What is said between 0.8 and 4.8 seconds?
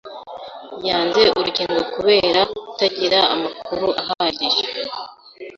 yanze urukingo kubera kutagira amakuru ahagije